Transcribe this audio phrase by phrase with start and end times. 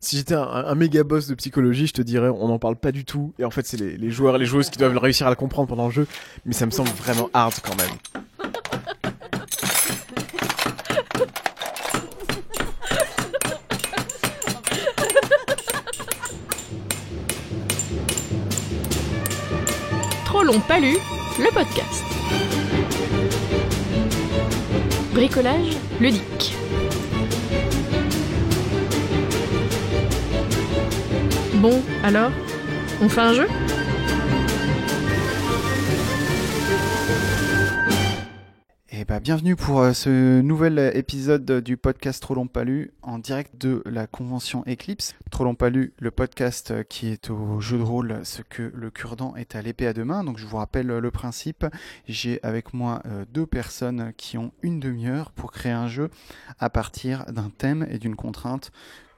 [0.00, 3.04] si j'étais un, méga boss de psychologie, je te dirais on n'en parle pas du
[3.04, 3.32] tout.
[3.38, 5.36] Et en fait, c'est les, les joueurs et les joueuses qui doivent réussir à le
[5.36, 6.06] comprendre pendant le jeu.
[6.44, 7.88] Mais ça me semble vraiment hard quand même.
[20.24, 20.96] Trop long pas lu,
[21.38, 22.04] le podcast.
[25.12, 26.57] Bricolage ludique.
[31.60, 32.30] Bon, alors,
[33.02, 33.48] on fait un jeu?
[38.90, 43.18] Et bah, bienvenue pour euh, ce nouvel épisode du podcast Trop long pas lu en
[43.18, 45.16] direct de la convention Eclipse.
[45.32, 48.70] Trop long pas lu, le podcast euh, qui est au jeu de rôle ce que
[48.72, 50.22] le cure-dent est à l'épée à deux mains.
[50.22, 51.66] Donc je vous rappelle euh, le principe.
[52.06, 56.08] J'ai avec moi euh, deux personnes qui ont une demi-heure pour créer un jeu
[56.60, 58.70] à partir d'un thème et d'une contrainte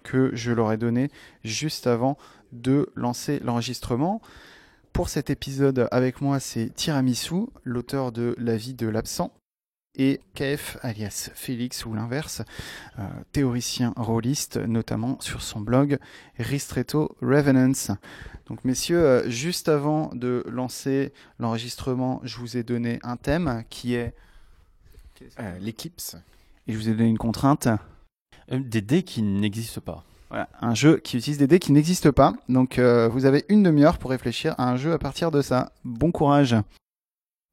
[0.03, 1.11] que je leur ai donné
[1.45, 2.17] juste avant
[2.53, 4.21] de lancer l'enregistrement.
[4.93, 9.33] Pour cet épisode avec moi, c'est Tiramisu, l'auteur de La vie de l'absent
[9.97, 12.43] et KF alias Félix ou l'inverse,
[12.99, 15.99] euh, théoricien rôliste, notamment sur son blog
[16.39, 17.97] Ristretto Revenants.
[18.47, 23.95] Donc messieurs, euh, juste avant de lancer l'enregistrement, je vous ai donné un thème qui
[23.95, 24.15] est...
[25.39, 26.17] Euh, L'éclipse.
[26.67, 27.69] Et je vous ai donné une contrainte.
[28.53, 30.05] Euh, Des dés qui n'existent pas.
[30.29, 32.35] Voilà, un jeu qui utilise des dés qui n'existent pas.
[32.49, 35.73] Donc euh, vous avez une demi-heure pour réfléchir à un jeu à partir de ça.
[35.85, 36.55] Bon courage.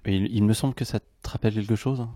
[0.05, 2.01] Il, il me semble que ça te rappelle quelque chose.
[2.01, 2.09] hein.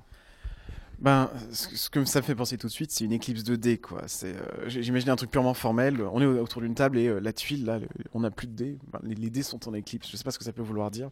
[0.99, 3.79] Ben, ce que ça me fait penser tout de suite, c'est une éclipse de dés,
[3.79, 4.03] quoi.
[4.05, 5.99] C'est, euh, j'imagine un truc purement formel.
[6.13, 8.45] On est au- autour d'une table et euh, la tuile, là, le- on n'a plus
[8.45, 8.77] de dés.
[8.93, 10.07] Ben, les, les dés sont en éclipse.
[10.11, 11.09] Je sais pas ce que ça peut vouloir dire.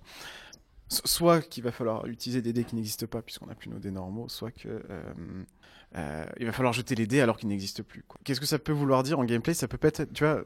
[0.89, 3.79] So- Soit qu'il va falloir utiliser des dés qui n'existent pas puisqu'on n'a plus nos
[3.79, 5.03] dés normaux, soit que euh,
[5.95, 8.03] euh, il va falloir jeter les dés alors qu'ils n'existent plus.
[8.23, 9.53] Qu'est-ce que ça peut vouloir dire en gameplay?
[9.53, 10.43] Ça peut peut-être, tu vois,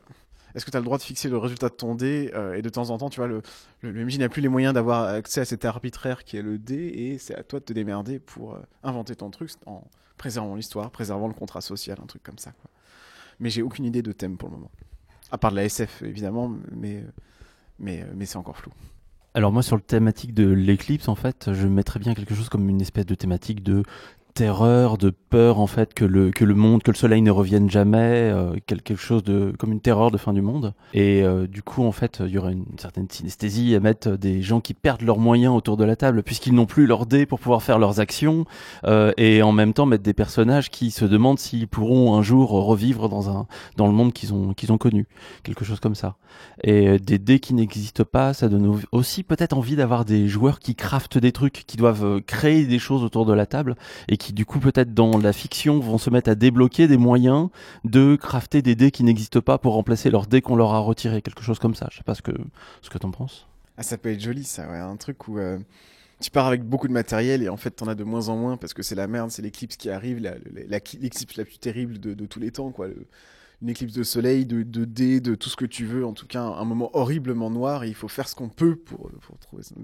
[0.53, 2.61] est-ce que tu as le droit de fixer le résultat de ton dé euh, et
[2.61, 3.41] de temps en temps, tu vois, le,
[3.81, 6.75] le, MJ n'a plus les moyens d'avoir accès à cet arbitraire qui est le dé
[6.75, 9.83] et c'est à toi de te démerder pour inventer ton truc en
[10.17, 12.53] préservant l'histoire, préservant le contrat social, un truc comme ça.
[13.39, 14.71] Mais j'ai aucune idée de thème pour le moment.
[15.31, 17.03] À part de la SF, évidemment, mais,
[17.79, 18.71] mais, mais c'est encore flou.
[19.35, 22.69] Alors moi sur le thématique de l'éclipse en fait, je mettrais bien quelque chose comme
[22.69, 23.83] une espèce de thématique de
[24.33, 27.69] terreur, de peur en fait que le que le monde, que le soleil ne revienne
[27.69, 27.97] jamais,
[28.31, 30.73] euh, quel- quelque chose de comme une terreur de fin du monde.
[30.93, 34.41] Et euh, du coup en fait, il y aurait une certaine synesthésie à mettre des
[34.41, 37.39] gens qui perdent leurs moyens autour de la table puisqu'ils n'ont plus leurs dés pour
[37.39, 38.45] pouvoir faire leurs actions
[38.85, 42.49] euh, et en même temps mettre des personnages qui se demandent s'ils pourront un jour
[42.51, 43.45] revivre dans un
[43.77, 45.05] dans le monde qu'ils ont qu'ils ont connu,
[45.43, 46.15] quelque chose comme ça.
[46.63, 50.27] Et euh, des dés qui n'existent pas, ça donne au- aussi peut-être envie d'avoir des
[50.27, 53.75] joueurs qui craftent des trucs, qui doivent euh, créer des choses autour de la table
[54.07, 57.49] et qui du coup peut-être dans la fiction vont se mettre à débloquer des moyens
[57.83, 61.21] de crafter des dés qui n'existent pas pour remplacer leurs dés qu'on leur a retirés,
[61.21, 61.87] quelque chose comme ça.
[61.91, 62.31] Je sais pas ce que
[62.81, 63.47] ce que t'en penses.
[63.77, 64.69] Ah, ça peut être joli, ça.
[64.71, 65.57] Un truc où euh,
[66.21, 68.55] tu pars avec beaucoup de matériel et en fait, t'en as de moins en moins
[68.55, 71.57] parce que c'est la merde, c'est l'éclipse qui arrive, la- la- la- l'éclipse la plus
[71.57, 72.87] terrible de, tous les temps, quoi.
[73.61, 76.05] Une éclipse de soleil, de, dés, de tout ce que tu veux.
[76.05, 79.09] En tout cas, un, moment horriblement noir et il faut faire ce qu'on peut pour,
[79.21, 79.37] pour,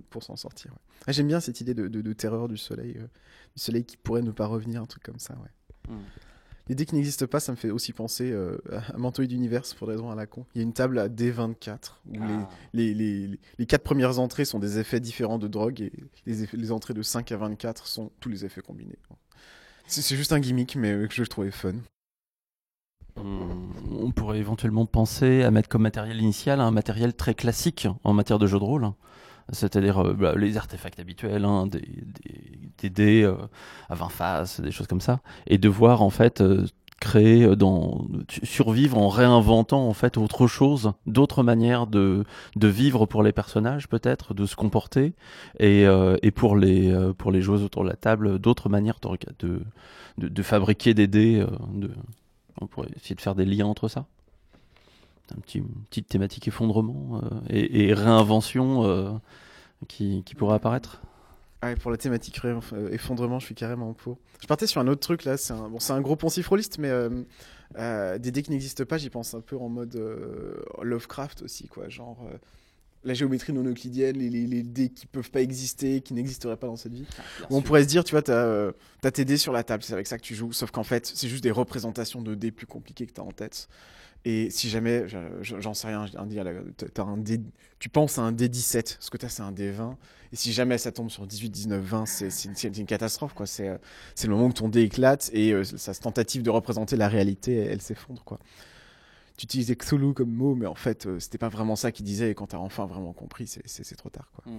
[0.09, 0.73] pour s'en sortir.
[1.07, 3.07] Ah, J'aime bien cette idée de terreur du soleil, euh,
[3.55, 5.93] du soleil qui pourrait ne pas revenir, un truc comme ça, ouais.
[6.67, 9.87] Les dés qui n'existent pas, ça me fait aussi penser euh, à Mantoï d'univers pour
[9.87, 10.45] des raisons à la con.
[10.53, 12.13] Il y a une table à D24 où
[12.73, 12.93] les, les,
[13.27, 15.91] les, les quatre premières entrées sont des effets différents de drogue et
[16.27, 18.99] les, effets- les entrées de 5 à 24 sont tous les effets combinés.
[19.87, 21.73] C'est c'est juste un gimmick, mais euh, que je trouvais fun.
[23.17, 23.49] On,
[23.99, 28.37] on pourrait éventuellement penser à mettre comme matériel initial un matériel très classique en matière
[28.39, 28.91] de jeu de rôle.
[29.51, 33.35] C'est-à-dire euh, bah, les artefacts habituels, hein, des, dés euh,
[33.89, 35.19] à 20 faces, des choses comme ça.
[35.47, 36.65] Et de voir en fait euh,
[36.99, 38.05] créer dans
[38.43, 42.25] survivre en réinventant en fait autre chose, d'autres manières de,
[42.57, 45.13] de vivre pour les personnages peut-être, de se comporter
[45.59, 45.85] et,
[46.21, 48.99] et pour les pour les joueuses autour de la table, d'autres manières
[49.39, 49.61] de,
[50.17, 51.41] de, fabriquer des dés,
[52.59, 54.05] on pourrait essayer de faire des liens entre ça.
[55.33, 59.21] Un petit, une petite thématique effondrement et, réinvention
[59.87, 61.01] qui, qui pourrait apparaître.
[61.61, 64.17] Ah, et pour la thématique euh, effondrement, je suis carrément pour.
[64.41, 66.77] Je partais sur un autre truc là, c'est un, bon, c'est un gros poncif rôliste,
[66.77, 67.23] mais euh,
[67.77, 71.67] euh, des dés qui n'existent pas, j'y pense un peu en mode euh, Lovecraft aussi,
[71.67, 71.89] quoi.
[71.89, 72.37] Genre euh,
[73.03, 76.67] la géométrie non euclidienne, les, les, les dés qui peuvent pas exister, qui n'existeraient pas
[76.67, 77.05] dans cette vie.
[77.49, 78.71] Où on pourrait se dire, tu vois, t'as euh,
[79.01, 81.11] t'as tes dés sur la table, c'est avec ça que tu joues, sauf qu'en fait,
[81.13, 83.67] c'est juste des représentations de dés plus compliqués que t'as en tête.
[84.25, 86.35] Et si jamais, je- je- j'en sais rien, un dé
[87.17, 87.39] dé,
[87.79, 89.95] tu penses à un dé 17, ce que t'as c'est un dé 20,
[90.33, 93.45] et si jamais ça tombe sur 18, 19, 20, c'est c'est une, catastrophe, quoi.
[93.45, 93.77] C'est euh,
[94.23, 97.71] le moment où ton dé éclate et euh, sa tentative de représenter la réalité, elle,
[97.71, 98.39] elle s'effondre, quoi.
[99.37, 102.31] tu utilisais Cthulhu comme mot, mais en fait, euh, c'était pas vraiment ça qu'il disait.
[102.31, 104.29] Et quand t'as enfin vraiment compris, c'est- trop tard.
[104.35, 104.51] Quoi.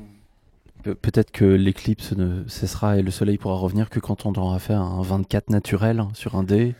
[0.83, 4.59] Pe- Peut-être que l'éclipse ne cessera et le soleil pourra revenir que quand on aura
[4.59, 6.75] fait un 24 naturel sur un dé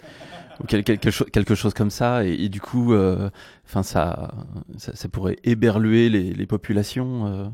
[0.61, 3.31] ou quel- quelque, cho- quelque chose comme ça et, du coup euh,
[3.67, 4.33] enfin ça,
[4.79, 7.49] ça pourrait éberluer les, populations euh.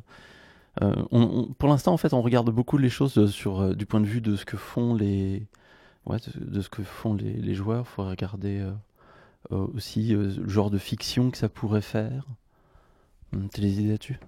[0.82, 4.20] Euh, pour l'instant en fait on regarde beaucoup les choses sur du point de vue
[4.20, 5.46] de ce que font les
[6.36, 8.62] de, ce que font les, joueurs faut regarder
[9.50, 12.26] aussi le genre de fiction que ça pourrait faire
[13.32, 14.18] Hum, t'as des idées là-dessus?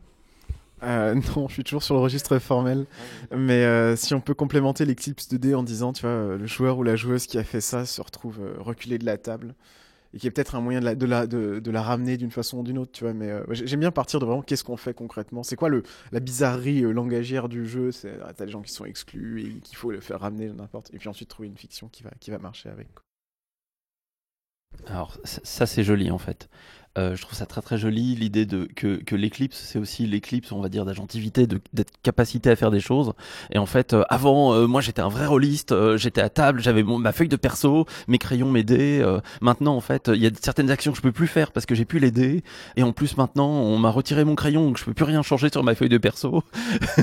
[0.82, 2.86] Euh, non, je suis toujours sur le registre formel.
[3.34, 6.82] Mais euh, si on peut complémenter l'éclipse 2D en disant, tu vois, le joueur ou
[6.82, 9.54] la joueuse qui a fait ça se retrouve euh, reculé de la table.
[10.14, 12.92] Et qu'il y a peut-être un moyen de la, ramener d'une façon ou d'une autre,
[12.92, 13.12] tu vois.
[13.12, 15.42] Mais j'ai- j'aime bien partir de vraiment qu'est-ce qu'on fait concrètement?
[15.42, 15.68] C'est quoi
[16.12, 17.92] la bizarrerie langagière du jeu?
[17.92, 20.88] C'est ah, T'as des gens qui sont exclus et qu'il faut le faire ramener n'importe.
[20.94, 22.88] Et puis ensuite trouver une fiction qui va, qui va marcher avec.
[24.86, 26.48] Alors ça, c'est joli en fait.
[26.96, 30.50] Euh, je trouve ça très très joli l'idée de que, que l'éclipse c'est aussi l'éclipse
[30.52, 33.12] on va dire d'agentivité, d'être capacité à faire des choses.
[33.52, 36.60] Et en fait euh, avant euh, moi j'étais un vrai rôliste, euh, j'étais à table,
[36.60, 39.00] j'avais ma feuille de perso, mes crayons, mes dés.
[39.02, 41.66] euh, maintenant en fait il y a certaines actions que je peux plus faire parce
[41.66, 42.42] que j'ai plus les dés.
[42.76, 45.50] Et en plus maintenant on m'a retiré mon crayon donc je peux plus rien changer
[45.52, 46.42] sur ma feuille de perso.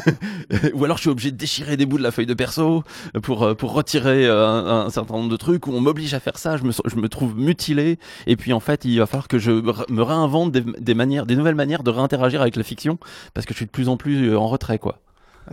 [0.74, 2.84] Ou alors je suis obligé de déchirer des bouts de la feuille de perso
[3.22, 6.38] pour euh, pour retirer un, un certain nombre de trucs où on m'oblige à faire
[6.38, 6.58] ça.
[6.58, 7.98] Je me je me trouve mutilé
[8.28, 9.52] et puis en fait, il va falloir que je
[9.90, 12.98] me réinvente des, manières, des nouvelles manières de réinteragir avec la fiction
[13.34, 15.00] parce que je suis de plus en plus euh, en retrait, quoi.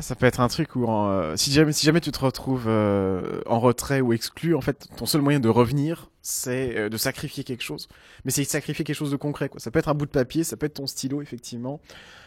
[0.01, 3.43] Ça peut être un truc où, euh, si, jamais, si jamais tu te retrouves euh,
[3.45, 7.45] en retrait ou exclu, en fait, ton seul moyen de revenir, c'est euh, de sacrifier
[7.45, 7.89] quelque chose.
[8.25, 9.61] Mais c'est sacrifier quelque chose de concret, quoi.
[9.61, 11.79] Ça peut être un bout de papier, ça peut être ton stylo, effectivement.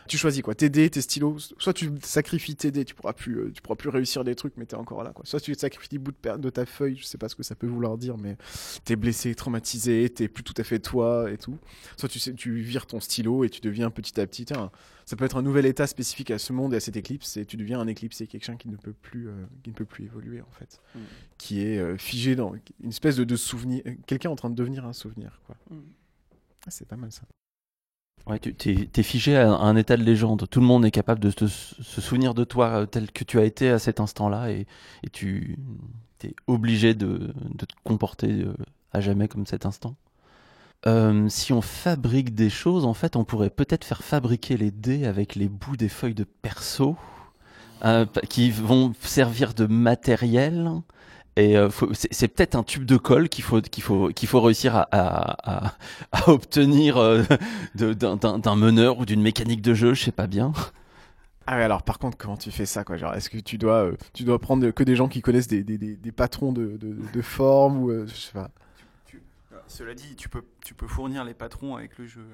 [0.07, 0.53] Tu choisis, quoi.
[0.53, 1.55] Tes dés, tes stylos.
[1.57, 4.67] Soit tu sacrifies tes dés, tu pourras plus, tu pourras plus réussir des trucs, mais
[4.67, 5.25] t'es encore là, quoi.
[5.25, 7.55] Soit tu sacrifies des bouts de, de ta feuille, je sais pas ce que ça
[7.55, 8.37] peut vouloir dire, mais
[8.83, 11.57] t'es blessé, traumatisé, t'es plus tout à fait toi et tout.
[11.97, 14.69] Soit tu tu vires ton stylo et tu deviens petit à petit, tiens,
[15.05, 17.45] ça peut être un nouvel état spécifique à ce monde et à cette éclipse et
[17.45, 20.41] tu deviens un éclipsé, quelqu'un qui ne peut plus, euh, qui ne peut plus évoluer
[20.41, 20.99] en fait, Mm.
[21.37, 24.55] qui est euh, figé dans une espèce de, de souvenir, euh, quelqu'un en train de
[24.55, 25.55] devenir un souvenir quoi.
[25.71, 27.21] Ah, c'est pas mal ça.
[28.27, 30.47] Ouais, tu t'es, t'es figé à un, état de légende.
[30.49, 33.43] Tout le monde est capable de te- se souvenir de toi tel que tu as
[33.45, 34.65] été à cet instant-là et,
[35.03, 35.59] et tu
[36.23, 38.45] es obligé de, de te comporter
[38.93, 39.95] à jamais comme cet instant.
[40.87, 45.05] Euh, si on fabrique des choses, en fait, on pourrait peut-être faire fabriquer les dés
[45.05, 46.95] avec les bouts des feuilles de perso
[47.83, 50.69] euh, qui vont servir de matériel.
[51.37, 54.85] Et euh, c'est, peut-être un tube de colle qu'il faut, qu'il faut, qu'il faut réussir
[54.91, 55.73] à,
[56.27, 56.97] obtenir
[57.73, 60.53] d'un, meneur ou d'une mécanique de jeu, je sais pas bien.
[61.47, 62.97] Ah ouais, alors par contre comment tu fais ça quoi?
[62.97, 66.11] Genre est-ce que tu dois, tu dois prendre que des gens qui connaissent des, des,
[66.11, 68.49] patrons de, de, forme ou je sais pas.
[69.67, 72.25] Cela dit, tu peux, tu peux fournir les patrons avec le jeu.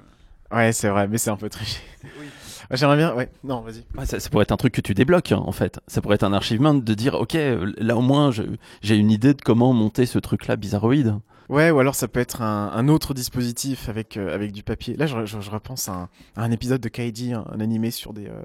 [0.51, 1.80] Ouais c'est vrai, mais c'est un peu triché.
[2.04, 2.25] Oui.
[2.69, 3.86] Ouais, J'aimerais bien, ouais, non vas-y.
[3.98, 5.80] Ouais, ça, ça pourrait être un truc que tu débloques, hein, en fait.
[5.88, 9.33] Ça pourrait être un archivement de dire, ok, euh, là au moins j'ai une idée
[9.33, 11.16] de comment monter ce truc-là bizarroïde.
[11.51, 14.95] Ouais, ou alors ça peut être un, autre dispositif avec, euh, avec du papier.
[14.95, 16.07] Là, je, repense à
[16.38, 18.27] un, épisode de Kaiji, un, un animé sur des.
[18.27, 18.42] euh,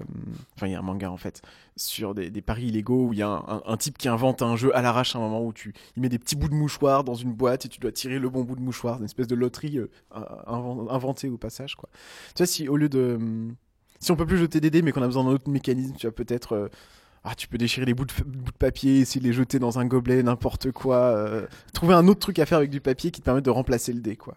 [0.56, 1.40] Enfin, il y a un manga en fait,
[1.76, 4.82] sur des, paris illégaux où il y a un, type qui invente un jeu à
[4.82, 7.32] l'arrache à un moment où tu il met des petits bouts de mouchoir dans une
[7.32, 9.88] boîte et tu dois tirer le bon bout de mouchoir, une espèce de loterie euh,
[10.48, 11.88] inven- inventée au passage, quoi.
[12.34, 13.14] Tu vois, si au lieu de.
[13.20, 13.54] hum,
[14.00, 16.08] Si on peut plus jeter des dés mais qu'on a besoin d'un autre mécanisme, tu
[16.08, 16.70] vois, peut-être.
[17.26, 18.12] Ah, tu peux déchirer les bouts de,
[18.58, 20.96] papier, essayer de les jeter dans un gobelet, n'importe quoi.
[20.96, 23.92] euh, trouver un autre truc à faire avec du papier qui te permet de remplacer
[23.92, 24.36] le dé, quoi.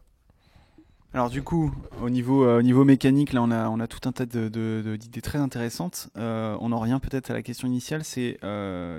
[1.12, 1.72] Alors du coup,
[2.04, 5.22] au niveau, euh, mécanique, là on a, on a tout un tas de- de- d'idées
[5.22, 6.10] très intéressantes.
[6.18, 8.38] Euh, on en revient peut-être à la question initiale, c'est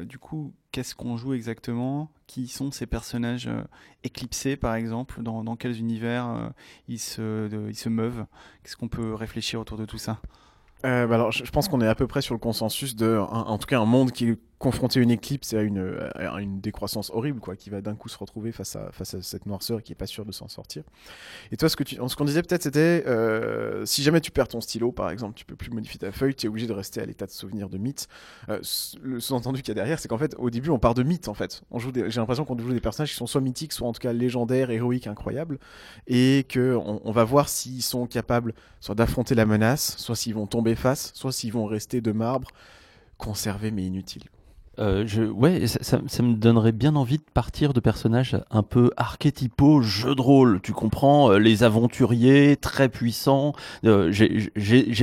[0.05, 2.11] du coup, qu'est-ce qu'on joue exactement?
[2.27, 3.49] Qui sont ces personnages
[4.03, 5.23] éclipsés par exemple?
[5.23, 6.53] Dans, dans quels univers
[6.89, 8.25] ils, se, ils se meuvent?
[8.65, 10.21] Qu'est-ce qu'on peut réfléchir autour de tout ça?
[10.87, 13.07] Euh, bah alors, je, je pense qu'on est à peu près sur le consensus de,
[13.19, 16.61] un- en tout cas, un monde qui à une éclipse et à une, à une
[16.61, 19.79] décroissance horrible, quoi, qui va d'un coup se retrouver face à, face à cette noirceur
[19.79, 20.83] et qui est pas sûr de s'en sortir.
[21.51, 24.61] Et toi, ce tu, ce qu'on disait peut-être, c'était, euh, si jamais tu perds ton
[24.61, 27.07] stylo, par exemple, tu peux plus modifier ta feuille, tu es obligé de rester à
[27.07, 28.07] l'état de souvenir de mythe.
[28.49, 28.61] Euh,
[29.03, 31.29] le sous-entendu qu'il y a derrière, c'est qu'en fait, au début, on part de mythes,
[31.29, 31.63] en fait.
[31.95, 34.71] J'ai l'impression qu'on joue des personnages qui sont soit mythiques, soit en tout cas légendaires,
[34.71, 35.59] héroïques, incroyables,
[36.07, 40.35] et que on, on va voir s'ils sont capables soit d'affronter la menace, soit s'ils
[40.35, 42.51] vont tomber face, soit s'ils vont rester de marbre,
[43.17, 44.25] conservés mais inutiles.
[44.79, 48.91] Euh, je, ouais, ça, ça- me donnerait bien envie de partir de personnages un peu
[48.97, 50.61] archétypaux, jeux de rôle.
[50.63, 53.53] Tu comprends, euh, les aventuriers très puissants.
[53.85, 54.51] Euh, j'ai-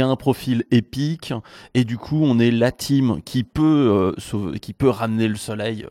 [0.01, 1.33] un profil épique
[1.73, 5.35] et du coup, on est la team qui peut, euh, sauver- qui peut ramener le
[5.35, 5.85] soleil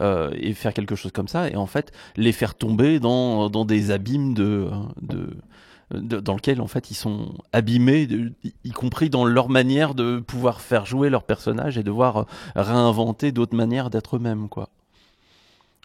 [0.00, 1.48] euh, et faire quelque chose comme ça.
[1.48, 4.68] Et en fait, les faire tomber dans, dans des abîmes de,
[5.02, 5.30] de,
[5.90, 8.06] dans lequel en fait ils sont abîmés,
[8.64, 12.24] y compris dans leur manière de pouvoir faire jouer leur personnage et devoir euh,
[12.56, 14.68] réinventer d'autres manières d'être eux-mêmes, quoi.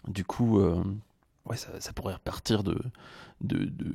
[0.06, 0.82] Du coup, euh,
[1.46, 2.78] ouais, ça, pourrait repartir de
[3.40, 3.94] de- de-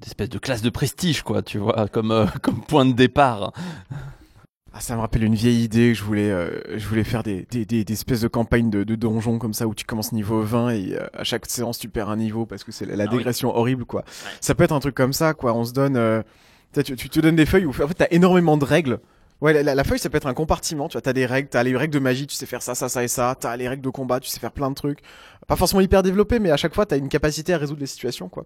[0.00, 3.52] d'espèce de, classe de prestige, quoi, tu vois, comme euh, comme point de départ.
[4.78, 7.64] Ah, ça me rappelle une vieille idée je voulais, euh, je voulais faire des, des,
[7.64, 10.70] des, des espèces de campagnes de, de donjons comme ça où tu commences niveau 20
[10.70, 13.08] et euh, à chaque séance tu perds un niveau parce que c'est la, la Ah
[13.10, 13.16] oui.
[13.18, 14.04] dégression horrible quoi.
[14.40, 15.52] Ça peut être un truc comme ça quoi.
[15.54, 16.22] On se donne, euh,
[16.84, 19.00] tu, tu, te donnes des feuilles où en fait t'as énormément de règles.
[19.40, 20.88] Ouais, la, la- la feuille ça peut être un compartiment.
[20.88, 22.88] Tu vois, t'as des règles, t'as les règles de magie, tu sais faire ça, ça,
[22.88, 23.36] ça et ça.
[23.38, 25.00] T'as les règles de combat, tu sais faire plein de trucs.
[25.48, 28.28] Pas forcément hyper développés, mais à chaque fois t'as une capacité à résoudre les situations
[28.28, 28.44] quoi.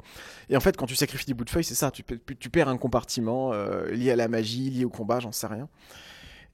[0.49, 1.91] Et en fait, quand tu sacrifies des bouts de feuilles, c'est ça.
[1.91, 2.03] Tu,
[2.39, 5.69] tu perds un compartiment euh, lié à la magie, lié au combat, j'en sais rien.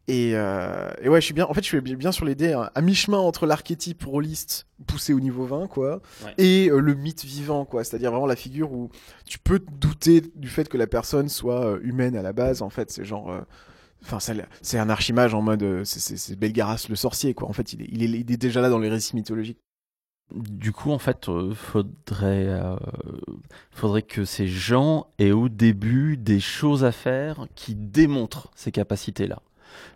[0.08, 1.44] Et, euh, et ouais, je suis bien.
[1.46, 5.12] En fait, je suis bien sur les dés hein, à mi-chemin entre l'archétype rôliste poussé
[5.12, 6.34] au niveau 20, quoi, Ouais.
[6.38, 7.84] et euh, le mythe vivant, quoi.
[7.84, 8.90] C'est-à-dire vraiment la figure où
[9.26, 12.62] tu peux te douter du fait que la personne soit euh, humaine à la base.
[12.62, 13.30] En fait, c'est genre.
[14.02, 15.62] Enfin, c'est- c'est un archimage en mode.
[15.62, 17.48] euh, c'est- Belgaras le sorcier, quoi.
[17.48, 19.58] En fait, il est, il, est, il est déjà là dans les récits mythologiques.
[20.34, 22.76] Du coup, en fait, euh, faudrait, euh,
[23.70, 29.40] faudrait que ces gens aient au début des choses à faire qui démontrent ces capacités-là.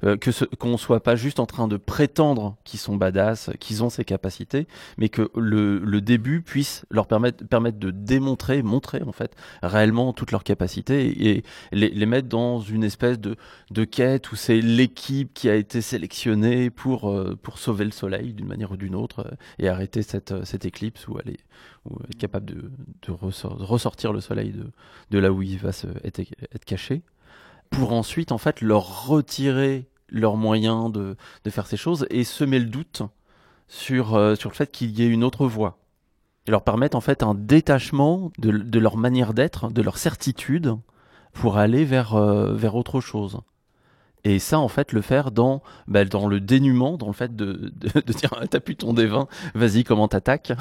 [0.05, 3.91] Euh, que qu'on soit pas juste en train de prétendre qu'ils sont badass, qu'ils ont
[3.91, 4.67] ces capacités,
[4.99, 10.45] mais que le, début puisse leur permettre, de démontrer, montrer en fait réellement toutes leurs
[10.45, 13.37] capacités et les, mettre dans une espèce de,
[13.71, 18.33] de quête où c'est l'équipe qui a été sélectionnée pour, euh, pour sauver le soleil
[18.35, 21.39] d'une manière ou d'une autre euh, et arrêter cette, euh, cette éclipse où elle est,
[22.19, 22.71] capable de,
[23.03, 24.71] de, ressor- de ressortir le soleil de,
[25.11, 27.03] de là où il va se, être caché,
[27.73, 32.59] pour ensuite en fait leur retirer leurs moyens de, de faire ces choses et semer
[32.59, 33.03] le doute
[33.67, 35.79] sur, euh, sur le fait qu'il y ait une autre voie.
[36.47, 40.77] Et leur permettre en fait un détachement de, de leur manière d'être, de leur certitude,
[41.33, 43.41] pour aller vers, euh, vers autre chose.
[44.25, 47.73] Et ça, en fait, le faire dans, bah, dans le dénuement, dans le fait de,
[47.75, 50.53] de, de dire t'as plus ton D20, vas-y, comment t'attaques,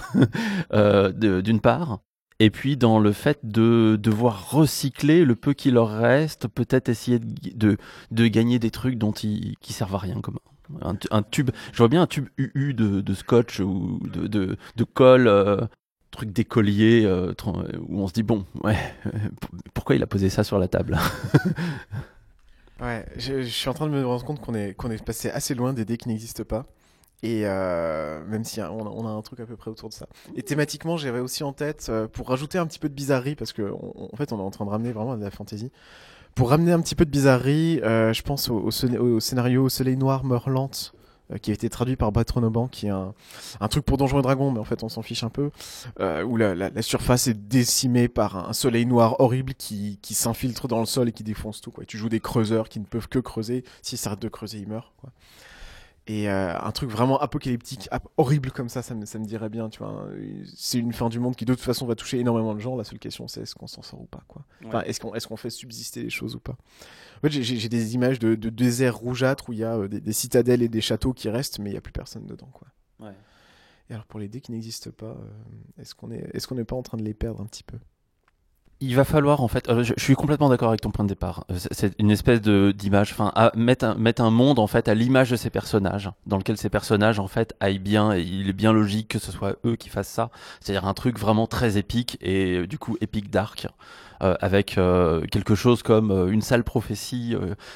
[0.74, 2.00] euh, d'une part.
[2.42, 7.20] Et puis dans le fait de devoir recycler le peu qui leur reste, peut-être essayer
[7.20, 7.78] de,
[8.10, 10.40] de, gagner des trucs dont ils, qui servent à rien, comme
[10.82, 11.52] un, tu- un tube.
[11.72, 15.62] Je vois bien un tube UU de, scotch ou de, de, colle, euh,
[16.10, 17.32] truc d'écolier, euh,
[17.88, 18.76] où on se dit bon, ouais,
[19.76, 20.98] pourquoi il a posé ça sur la table?
[22.82, 25.30] Ouais, je, je suis en train de me rendre compte qu'on est, qu'on est passé
[25.30, 26.66] assez loin des dés qui n'existent pas.
[27.24, 29.94] Et euh, même si on a, on a un truc à peu près autour de
[29.94, 30.08] ça.
[30.36, 33.54] Et thématiquement, j'avais aussi en tête, euh, pour rajouter un petit peu de bizarrerie, parce
[33.54, 35.72] que on- en fait, on est en train de ramener vraiment de la fantaisie.
[36.34, 39.98] Pour ramener un petit peu de bizarrerie, euh, je pense au, au au scénario Soleil
[39.98, 40.94] Noir Meurt Lente,
[41.32, 43.14] euh, qui a été traduit par Batronoban, qui est un,
[43.60, 45.52] un truc pour Donjons et Dragons, mais en fait, on s'en fiche un peu.
[46.00, 50.14] euh, où la, la- la surface est décimée par un soleil noir horrible qui, qui
[50.16, 51.70] s'infiltre dans le sol et qui défonce tout.
[51.72, 51.84] Quoi.
[51.84, 53.64] Et tu joues des creuseurs qui ne peuvent que creuser.
[53.84, 54.94] S'ils s'arrêtent de creuser, ils meurent.
[55.00, 55.12] Quoi.
[56.08, 59.50] Et euh, un truc vraiment apocalyptique, ap- horrible comme ça, ça me, ça me dirait
[59.50, 59.70] bien.
[59.70, 60.08] Tu vois,
[60.56, 62.76] c'est une fin du monde qui de toute façon va toucher énormément de gens.
[62.76, 64.24] La seule question, c'est est-ce qu'on s'en sort ou pas.
[64.28, 64.44] Quoi.
[64.66, 66.58] Enfin, est-ce qu'on est qu'on fait subsister les choses ou pas
[67.18, 70.02] En fait, j'ai- des images de, de déserts rougeâtres où il y a euh, des,
[70.02, 72.50] des citadelles et des châteaux qui restent, mais il n'y a plus personne dedans.
[72.52, 72.68] Quoi.
[73.90, 76.66] Et alors pour les dés qui n'existent pas, euh, est-ce qu'on est, est-ce qu'on n'est
[76.66, 77.78] pas en train de les perdre un petit peu?
[78.84, 81.10] Il va falloir en fait, euh, je, je suis complètement d'accord avec ton point de
[81.10, 81.46] départ.
[81.52, 84.96] Euh, c'est- une espèce de d'image, enfin, mettre un, mettre un monde en fait à
[84.96, 88.54] l'image de ces personnages, dans lequel ces personnages en fait aillent bien et il est
[88.54, 90.32] bien logique que ce soit eux qui fassent ça.
[90.62, 93.68] C'est-à-dire un truc vraiment très épique et euh, du coup épique dark.
[94.22, 97.36] Euh, avec euh, quelque chose comme euh, une sale prophétie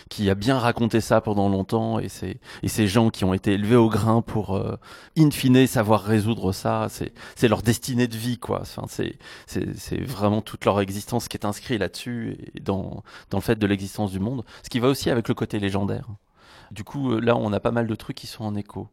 [0.10, 3.54] qui a bien raconté ça pendant longtemps et c'est et ces gens qui ont été
[3.54, 4.62] élevés au grain pour
[5.18, 6.88] in fine savoir résoudre ça
[7.36, 11.80] c'est leur destinée de vie quoi enfin c'est vraiment toute leur existence qui est inscrite
[11.80, 14.44] là-dessus et dans, dans le fait de l'existence du monde.
[14.64, 16.08] Ce qui va aussi avec le côté légendaire.
[16.72, 18.90] Du coup, là, on a pas mal de trucs qui sont en écho.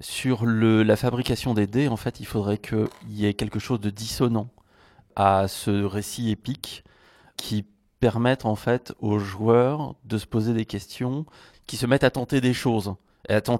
[0.00, 3.80] Sur le, la fabrication des dés, en fait, il faudrait qu'il y ait quelque chose
[3.80, 4.48] de dissonant
[5.16, 6.84] à ce récit épique
[7.40, 7.64] qui
[8.00, 11.26] permette en fait aux joueurs de se poser des questions,
[11.66, 12.94] qui se mettent à tenter des choses.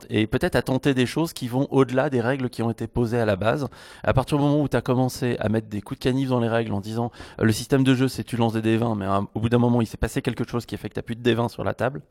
[0.09, 3.21] Et, peut-être à tenter des choses qui vont au-delà des règles qui ont été posées
[3.21, 3.69] à la base.
[4.03, 6.41] À partir du moment où tu as commencé à mettre des coups de canif dans
[6.41, 9.07] les règles en disant euh, le système de jeu c'est tu lances des D20, mais
[9.07, 11.15] euh, au bout d'un moment il s'est passé quelque chose qui fait que tu plus
[11.15, 12.03] de D20 sur la table,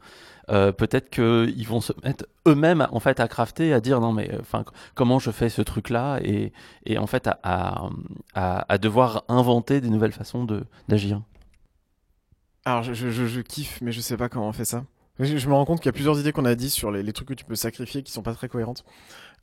[0.51, 4.31] euh, peut-être qu'ils vont se mettre eux-mêmes en fait à crafter, à dire non mais
[4.31, 4.63] euh, enfin
[4.95, 6.51] comment je fais ce truc là et,
[6.97, 7.89] en fait à,
[8.79, 10.47] devoir inventer des nouvelles façons
[10.87, 11.21] d'agir.
[12.69, 14.83] Alors je, kiffe, mais je sais pas comment on fait ça.
[15.19, 17.27] Je, me rends compte qu'il y a plusieurs idées qu'on a dit sur les, trucs
[17.27, 18.85] que tu peux sacrifier qui sont pas très cohérentes.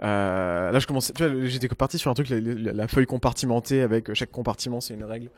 [0.02, 4.14] Euh, là, je commençais, tu vois, j'étais parti sur un truc, la, feuille compartimentée avec
[4.14, 5.30] chaque compartiment, c'est une règle.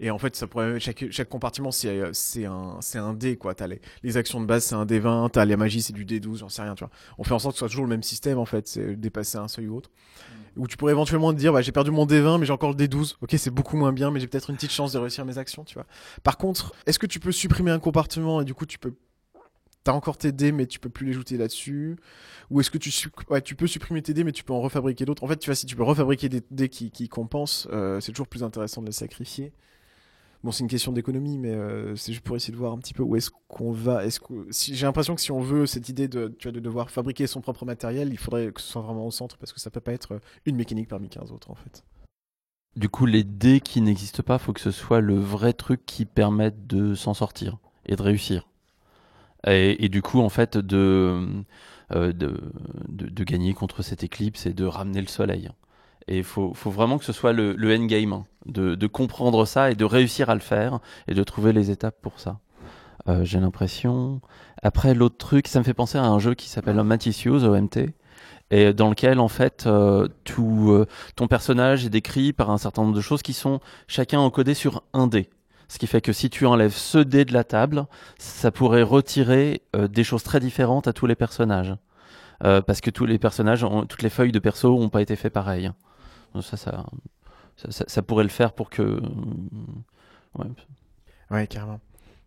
[0.00, 2.12] Et en fait, ça pourrait, chaque, chaque compartiment, c'est euh,
[2.46, 3.54] un, un dé, quoi.
[3.54, 6.38] T'as les, les actions de base, c'est un D20, t'as les magies, c'est du D12,
[6.38, 6.90] j'en sais rien, tu vois.
[7.18, 9.38] On fait en sorte que ce soit toujours le même système, en fait, c'est dépasser
[9.38, 9.90] un seuil ou autre.
[10.56, 12.76] Où tu pourrais éventuellement te dire, bah, j'ai perdu mon D20, mais j'ai encore le
[12.76, 13.16] D12.
[13.22, 15.64] Ok, c'est beaucoup moins bien, mais j'ai peut-être une petite chance de réussir mes actions,
[15.64, 15.86] tu vois.
[16.22, 18.94] Par contre, est-ce que tu peux supprimer un compartiment et du coup, tu peux
[19.84, 21.96] T'as encore tes dés, mais tu peux plus les ajouter là-dessus?
[22.50, 24.60] Ou est-ce que tu, su- ouais, tu peux supprimer tes dés, mais tu peux en
[24.62, 25.22] refabriquer d'autres?
[25.24, 28.12] En fait, tu vois, si tu peux refabriquer des dés qui, qui compensent, euh, c'est
[28.12, 29.52] toujours plus intéressant de les sacrifier.
[30.44, 32.92] Bon, c'est une question d'économie, mais euh, c'est juste pour essayer de voir un petit
[32.92, 34.04] peu où est-ce qu'on va.
[34.04, 37.40] Est-ce que si j'ai l'impression que si on veut cette idée de, devoir fabriquer son
[37.40, 39.94] propre matériel, il faudrait que ce soit vraiment au centre parce que ça peut pas
[39.94, 41.82] être une mécanique parmi 15 autres en fait.
[42.76, 46.04] Du coup, les dés qui n'existent pas, faut que ce soit le vrai truc qui
[46.04, 48.46] permette de s'en sortir et de réussir.
[49.46, 50.62] Et, du coup, en fait, euh,
[51.90, 52.12] de,
[52.88, 55.50] de, de gagner contre cette éclipse et de ramener le soleil.
[56.08, 59.44] Et il faut, faut vraiment que ce soit le, le endgame, hein, de, de comprendre
[59.46, 62.38] ça et de réussir à le faire et de trouver les étapes pour ça.
[63.08, 64.20] Euh, J'ai l'impression.
[64.62, 67.94] Après, l'autre truc, ça me fait penser à un jeu qui s'appelle Matisius, OMT,
[68.50, 72.82] et dans lequel, en fait, euh, tout, euh, ton personnage est décrit par un certain
[72.82, 75.30] nombre de choses qui sont chacun encodées sur un dé.
[75.68, 77.86] Ce qui fait que si tu enlèves ce dé de la table,
[78.18, 81.74] ça pourrait retirer euh, des choses très différentes à tous les personnages.
[82.44, 85.16] Euh, parce que tous les personnages, ont- toutes les feuilles de perso n'ont pas été
[85.16, 85.70] fait pareil.
[86.42, 88.82] Ça, ça, ça, pourrait le faire pour que.
[88.82, 89.00] euh,
[90.38, 90.46] ouais.
[91.30, 91.80] Ouais, carrément.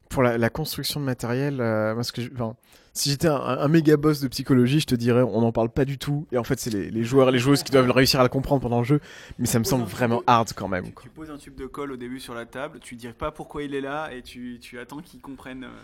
[0.09, 2.55] Pour la, la construction de matériel, euh, parce que je- enfin,
[2.93, 5.83] si j'étais un, un méga boss de psychologie, je te dirais on n'en parle pas
[5.83, 6.25] du tout.
[6.31, 8.29] Et en fait, c'est les, les joueurs et les joueuses qui doivent réussir à le
[8.29, 9.01] comprendre pendant le jeu.
[9.37, 10.85] Mais ça me semble tube vraiment de- hard quand même.
[10.85, 11.03] Tu, quoi.
[11.03, 13.63] tu poses un tube de colle au début sur la table, tu dis pas pourquoi
[13.63, 15.65] il est là et tu, tu attends qu'il comprenne.
[15.65, 15.79] euh,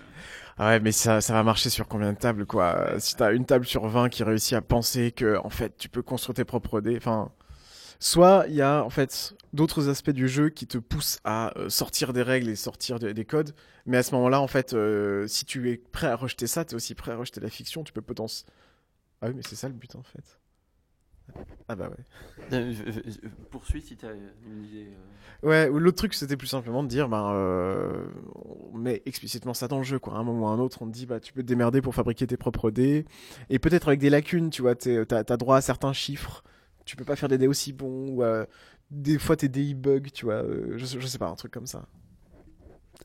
[0.58, 3.34] Ah ouais, mais ça, ça va marcher sur combien de tables, quoi Euh, Si t'as
[3.34, 6.46] une table sur 20 qui réussit à penser que, en fait, tu peux construire tes
[6.46, 7.30] propres dés, enfin...
[8.06, 11.70] Soit il y a, en fait, d'autres aspects du jeu qui te poussent à euh,
[11.70, 13.56] sortir des règles et sortir de- des codes,
[13.86, 16.76] mais à ce moment-là, en fait, euh, si tu es prêt à rejeter ça, t'es
[16.76, 18.54] aussi prêt à rejeter la fiction, tu peux potentiellement...
[19.22, 20.38] Ah oui, mais c'est ça le but, en fait.
[21.70, 22.52] Ah bah ouais.
[22.52, 22.74] Euh,
[23.50, 24.90] poursuis si tu as une idée.
[25.42, 28.04] Ouais, ou l'autre truc, c'était plus simplement de dire, euh,
[28.74, 30.16] on met explicitement ça dans le jeu, quoi.
[30.16, 31.82] À un moment ou à un autre, on te dit, bah, tu peux te démerder
[31.82, 33.06] pour fabriquer tes propres dés.
[33.50, 36.44] Et peut-être avec des lacunes, tu vois, t'as as droit à certains chiffres.
[36.86, 38.46] Tu peux pas faire des dés aussi bons, ou euh,
[38.92, 40.36] des fois tes dés bug, tu vois.
[40.36, 41.86] euh, je, je sais pas, un truc comme ça.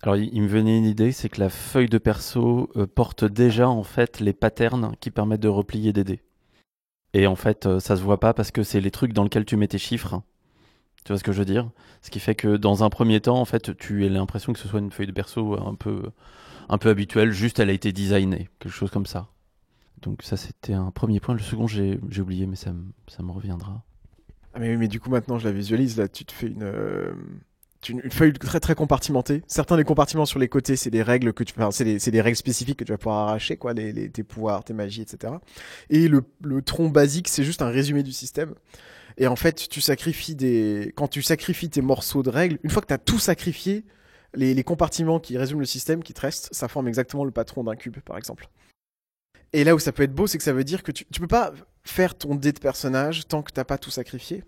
[0.02, 3.68] Alors, il, me venait une idée, c'est que la feuille de perso euh, porte déjà
[3.68, 6.22] en fait les patterns qui permettent de replier des dés.
[7.14, 9.56] Et en fait, ça se voit pas parce que c'est les trucs dans lesquels tu
[9.56, 10.22] mets tes chiffres.
[11.04, 11.70] Tu vois ce que je veux dire?
[12.02, 14.68] Ce qui fait que dans un premier temps, en fait, tu as l'impression que ce
[14.68, 16.02] soit une feuille de perso un peu,
[16.68, 19.28] un peu habituelle, juste elle a été designée, quelque chose comme ça.
[20.02, 21.34] Donc ça, c'était un premier point.
[21.34, 23.84] Le second, j'ai oublié, mais ça, me- ça me reviendra.
[24.54, 26.62] Ah, mais, mais du coup, maintenant, je la visualise, là, tu te fais une.
[26.62, 27.12] euh,
[27.88, 29.42] une feuille très très compartimentée.
[29.46, 32.78] Certains des compartiments sur les côtés, c'est des règles que tu, c'est des, règles spécifiques
[32.78, 35.34] que tu vas pouvoir arracher, quoi, les, tes pouvoirs, tes magies, etc.
[35.88, 38.54] Et le, le tronc basique, c'est juste un résumé du système.
[39.16, 42.82] Et en fait, tu sacrifies des, quand tu sacrifies tes morceaux de règles, une fois
[42.82, 43.84] que tu as tout sacrifié,
[44.34, 47.62] les, les compartiments qui résument le système, qui te restent, ça forme exactement le patron
[47.64, 48.48] d'un cube, par exemple.
[49.52, 51.20] Et là où ça peut être beau, c'est que ça veut dire que tu, tu
[51.20, 51.52] peux pas
[51.84, 54.44] faire ton dé de personnage tant que t'as pas tout sacrifié.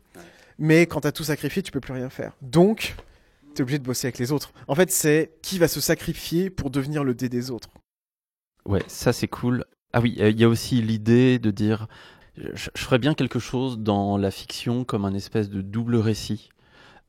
[0.59, 2.37] Mais quand t'as tout sacrifié, tu peux plus rien faire.
[2.43, 2.97] Donc,
[3.55, 4.53] t'es obligé de bosser avec les autres.
[4.69, 7.71] En fait, c'est qui va se sacrifier pour devenir le dé des autres.
[8.67, 9.65] Ouais, ça c'est cool.
[9.93, 11.89] Ah oui, euh, il y a aussi l'idée de dire,
[12.37, 16.51] je, je ferais bien quelque chose dans la fiction comme un espèce de double récit,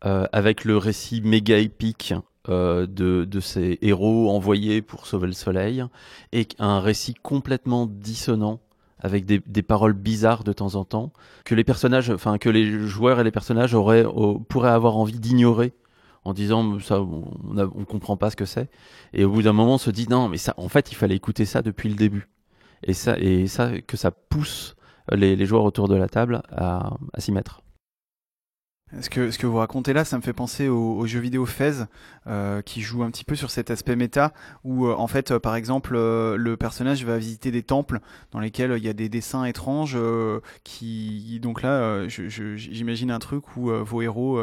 [0.06, 2.14] euh, avec le récit méga épique
[2.50, 5.84] euh, de, de ces héros envoyés pour sauver le soleil,
[6.32, 8.60] et un récit complètement dissonant,
[9.00, 11.12] avec des, des paroles bizarres de temps en temps,
[11.46, 15.20] que les personnages, enfin que les joueurs et les personnages auraient, au- pourraient avoir envie
[15.20, 15.74] d'ignorer.
[16.24, 18.70] En disant ça, on, a- on comprend pas ce que c'est.
[19.14, 21.16] Et au bout d'un moment, on se dit non, mais ça, en fait, il fallait
[21.16, 22.28] écouter ça depuis le début.
[22.84, 24.76] Et ça, et ça, que ça pousse
[25.12, 27.64] les, les joueurs autour de la table à, à s'y mettre.
[29.00, 31.86] Ce que, vous racontez là, ça me fait penser au, au jeu vidéo Fez,
[32.28, 35.40] euh, qui joue un petit peu sur cet aspect méta, où euh, en fait, euh,
[35.40, 38.00] par exemple, le personnage va visiter des temples
[38.32, 39.98] dans lesquels il y a des dessins étranges,
[40.64, 44.40] qui donc là, j'imagine un truc où vos héros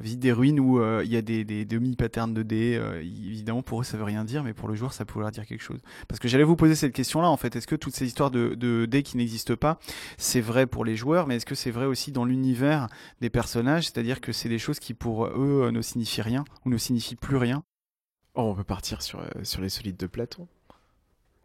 [0.00, 2.80] visitent des ruines où il y a des, demi-patterns de dés.
[3.00, 5.62] évidemment, pour eux, ça veut rien dire, mais pour le joueur, ça leur dire quelque
[5.62, 5.80] chose.
[6.08, 8.86] Parce que j'allais vous poser cette question-là, en fait, est-ce que toutes ces histoires de
[8.86, 9.78] dés qui n'existent pas,
[10.16, 12.88] c'est vrai pour les joueurs, mais est-ce que c'est vrai aussi dans l'univers
[13.20, 16.70] des personnages, c'est-à-dire que c'est des choses qui pour eux euh, ne signifient rien ou
[16.70, 17.64] ne signifient plus rien.
[18.34, 20.46] Oh, on peut partir sur, euh, sur les solides de Platon.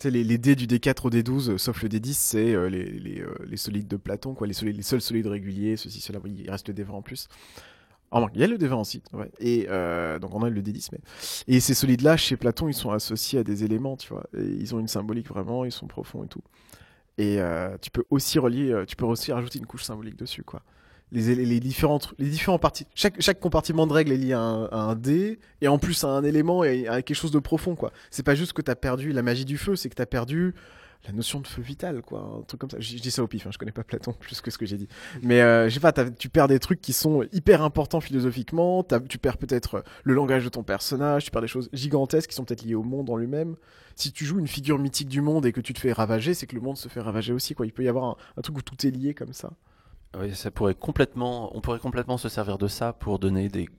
[0.03, 3.57] les, les dés du D4 au D12, euh, sauf le D10, c'est les, les, les
[3.57, 6.75] solides de Platon, quoi, les, solides, les seuls solides réguliers, ceci, cela, il reste le
[6.75, 7.27] D20 en plus.
[8.11, 9.01] Oh, il y a le D20 aussi.
[9.39, 9.63] Et
[10.21, 10.99] donc on a le D10, mais.
[11.47, 14.23] Et ces solides-là, chez Platon, ils sont associés à des éléments, tu vois.
[14.37, 16.43] Ils ont une symbolique vraiment, ils sont profonds et tout.
[17.17, 17.39] Et
[17.81, 20.61] tu peux aussi relier, tu peux aussi rajouter une couche symbolique dessus, quoi.
[21.11, 24.95] Les, différentes, les différents parties, chaque, chaque compartiment de règle est lié à un, un
[24.95, 27.93] dé, et en plus à un élément et à quelque chose de profond, quoi.
[28.11, 30.55] C'est pas juste que t'as perdu la magie du feu, c'est que t'as perdu
[31.07, 32.37] la notion de feu vital, quoi.
[32.39, 32.79] Un truc comme ça.
[32.79, 34.77] Je, dis ça au pif, hein, je connais pas Platon plus que ce que j'ai
[34.77, 34.87] dit.
[35.21, 39.17] Mais euh, je sais pas, tu perds des trucs qui sont hyper importants philosophiquement, tu
[39.17, 42.63] perds peut-être le langage de ton personnage, tu perds des choses gigantesques qui sont peut-être
[42.63, 43.55] liées au monde en lui-même.
[43.95, 46.47] Si tu joues une figure mythique du monde et que tu te fais ravager, c'est
[46.47, 47.65] que le monde se fait ravager aussi, quoi.
[47.65, 49.51] Il peut y avoir un, un truc où tout est lié comme ça.
[50.17, 53.69] Oui, ça pourrait complètement, on pourrait complètement se servir de ça pour donner des,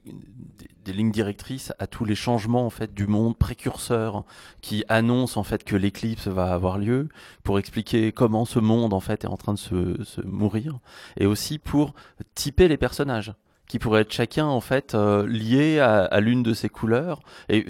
[0.85, 4.25] des, lignes directrices à tous les changements en fait du monde précurseur
[4.61, 7.09] qui annoncent en fait que l'éclipse va avoir lieu,
[7.43, 10.79] pour expliquer comment ce monde en fait est en train de se mourir,
[11.17, 11.95] et aussi pour
[12.35, 13.33] typer les personnages
[13.69, 17.67] qui pourraient être chacun en fait euh, lié à, l'une de ces couleurs et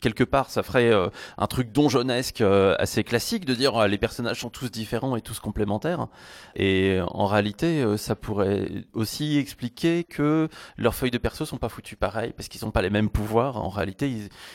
[0.00, 3.98] quelque part ça ferait euh, un truc donjonesque euh, assez classique de dire euh, les
[3.98, 6.08] personnages sont tous différents et tous complémentaires
[6.54, 11.96] et en réalité, ça pourrait aussi expliquer que leurs feuilles de perso sont pas foutues
[11.96, 13.56] pareil parce qu'ils n'ont pas les mêmes pouvoirs.
[13.56, 14.10] En réalité,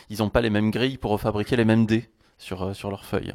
[0.09, 3.33] ils, n'ont pas les mêmes grilles pour refabriquer les mêmes dés sur, sur leurs feuilles.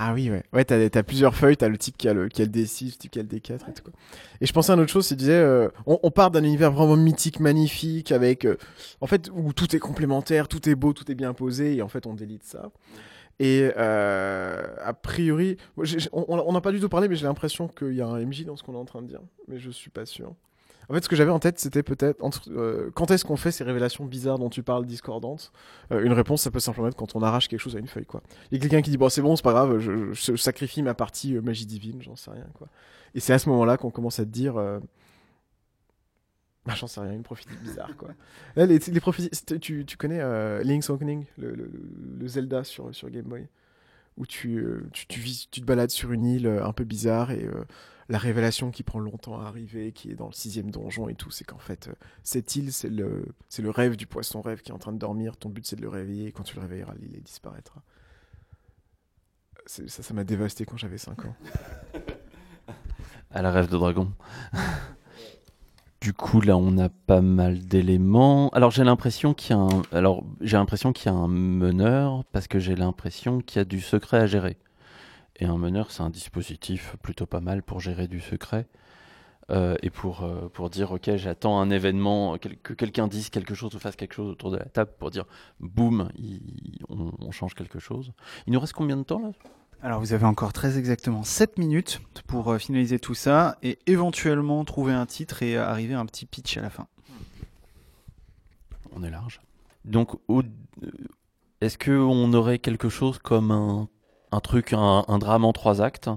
[0.00, 0.44] Ah oui, ouais.
[0.52, 2.90] Ouais, t'as, t'as plusieurs feuilles, t'as le type qui a le, qui le D6, le
[2.92, 3.92] type qui a le D4 et tout quoi.
[4.40, 6.70] Et je pensais à une autre chose, c'est disais, euh, on, on part d'un univers
[6.70, 8.56] vraiment mythique, magnifique, avec, euh,
[9.00, 11.88] en fait, où tout est complémentaire, tout est beau, tout est bien posé, et en
[11.88, 12.70] fait, on délite ça.
[13.40, 15.56] Et euh, a priori,
[16.12, 18.54] on n'a pas du tout parlé, mais j'ai l'impression qu'il y a un MJ dans
[18.54, 20.32] ce qu'on est en train de dire, mais je suis pas sûr.
[20.90, 23.62] En fait, ce que j'avais en tête, c'était peut-être euh, quand est-ce qu'on fait ces
[23.62, 25.52] révélations bizarres dont tu parles, discordantes?
[25.92, 28.06] Euh, une réponse, ça peut simplement être quand on arrache quelque chose à une feuille,
[28.06, 28.22] quoi.
[28.50, 30.94] Il y a quelqu'un qui dit bon c'est bon c'est pas grave je, sacrifie ma
[30.94, 32.68] partie euh, magie divine j'en sais rien quoi
[33.14, 34.80] et c'est à ce moment-là qu'on commence à te dire bah,
[36.76, 38.10] j'en sais rien une prophétie bizarre quoi
[38.56, 41.70] les, les tu, connais Link's Awakening le,
[42.26, 43.46] Zelda sur, Game Boy?
[44.16, 47.46] Où tu, tu, tu, vis- tu te balades sur une île un peu bizarre et
[48.08, 51.30] la révélation qui prend longtemps à arriver, qui est dans le sixième donjon et tout,
[51.30, 51.92] c'est qu'en fait, euh,
[52.22, 53.26] cette île, c'est le,
[53.58, 55.36] le rêve du poisson rêve qui est en train de dormir.
[55.36, 56.28] Ton but, c'est de le réveiller.
[56.28, 57.82] Et quand tu le réveilleras, l'île disparaîtra.
[59.66, 61.36] Ça, ça m'a dévasté quand j'avais 5 ans.
[63.30, 64.10] À la rêve de dragon.
[66.00, 68.48] Du coup, là, on a pas mal d'éléments.
[68.50, 69.58] Alors, j'ai l'impression qu'il y a
[71.12, 74.56] un meneur parce que j'ai l'impression qu'il y a du secret à gérer.
[75.40, 78.66] Et un meneur, c'est un dispositif plutôt pas mal pour gérer du secret
[79.50, 83.54] euh, et pour, euh, pour dire, ok, j'attends un événement, quel- que quelqu'un dise quelque
[83.54, 85.24] chose ou fasse quelque chose autour de la table pour dire,
[85.60, 88.12] boum, il- on, on change quelque chose.
[88.46, 89.30] Il nous reste combien de temps là?
[89.80, 94.64] Alors vous avez encore très exactement 7 minutes pour euh, finaliser tout ça et éventuellement
[94.64, 96.88] trouver un titre et arriver à un petit pitch à la fin.
[98.92, 99.40] On est large.
[99.84, 100.16] Donc,
[101.60, 103.88] est-ce qu'on aurait quelque chose comme un,
[104.32, 106.10] un truc, un, drame en trois actes,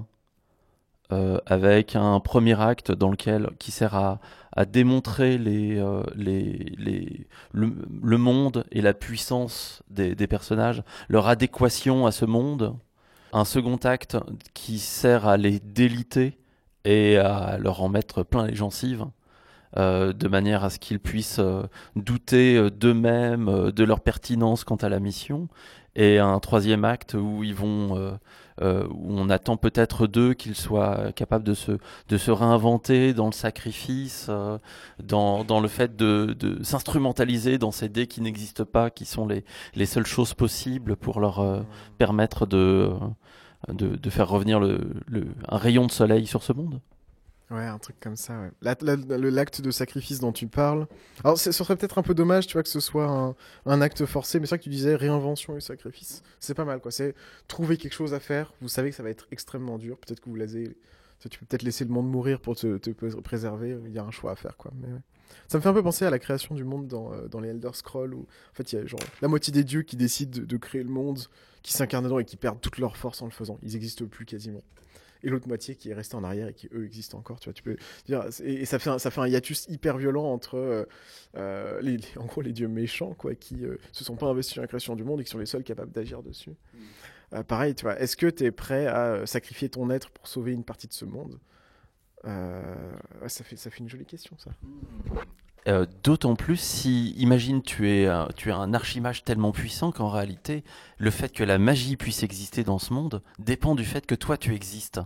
[1.12, 4.18] euh, avec un premier acte dans lequel qui sert à,
[4.66, 12.76] démontrer euh, le, monde et la puissance des, personnages, leur adéquation à ce monde.
[13.32, 14.18] Un second acte
[14.52, 16.38] qui sert à les déliter
[16.84, 19.06] et à leur en mettre plein les gencives.
[19.78, 21.40] euh, de manière à ce qu'ils puissent
[21.96, 25.48] douter d'eux-mêmes, de leur pertinence quant à la mission,
[25.94, 28.12] et un troisième acte où ils vont, euh,
[28.62, 31.72] euh, où on attend peut-être d'eux qu'ils soient capables de se,
[32.08, 34.58] de se réinventer dans le sacrifice, euh,
[35.02, 39.26] dans, dans le fait de, de s'instrumentaliser dans ces dés qui n'existent pas, qui sont
[39.26, 41.62] les, les seules choses possibles pour leur euh,
[41.98, 42.90] permettre de,
[43.68, 46.80] de, de faire revenir le, le, un rayon de soleil sur ce monde.
[47.52, 48.50] Ouais, un truc comme ça, ouais.
[48.62, 50.86] L'acte de sacrifice dont tu parles.
[51.22, 53.34] Alors, ce serait peut-être un peu dommage, tu vois, que ce soit un,
[53.66, 56.22] un acte forcé, mais c'est vrai que tu disais réinvention et sacrifice.
[56.40, 56.90] C'est pas mal, quoi.
[56.90, 57.14] C'est
[57.48, 58.54] trouver quelque chose à faire.
[58.62, 59.98] Vous savez que ça va être extrêmement dur.
[59.98, 60.76] Peut-être que vous l'avez.
[61.28, 63.76] Tu peux peut-être laisser le monde mourir pour te, te pr- préserver.
[63.86, 64.72] Il y a un choix à faire, quoi.
[64.80, 64.88] Mais.
[65.48, 67.50] Ça me fait un peu penser à la création du monde dans, euh, dans les
[67.50, 70.40] Elder Scrolls, où en fait il y a genre la moitié des dieux qui décident
[70.40, 71.20] de, de créer le monde,
[71.62, 73.58] qui s'incarnent dedans et qui perdent toute leur force en le faisant.
[73.62, 74.60] Ils n'existent plus quasiment
[75.22, 77.54] et l'autre moitié qui est restée en arrière et qui eux existent encore tu vois
[77.54, 80.56] tu peux dire et, et ça fait un, ça fait un hiatus hyper violent entre
[80.56, 80.84] euh,
[81.36, 84.56] euh, les, les- en gros les dieux méchants quoi qui euh, se sont pas investis
[84.56, 86.54] dans la création du monde et qui sont les seuls capables d'agir dessus.
[87.32, 90.52] Euh, pareil tu vois est-ce que tu es prêt à sacrifier ton être pour sauver
[90.52, 91.38] une partie de ce monde?
[92.24, 94.50] Ça fait ça fait une jolie question ça
[95.68, 100.10] Euh, D'autant plus si, imagine, tu es, un- tu es un archimage tellement puissant qu'en
[100.10, 100.64] réalité,
[100.98, 104.36] le fait que la magie puisse exister dans ce monde dépend du fait que toi,
[104.36, 105.00] tu existes.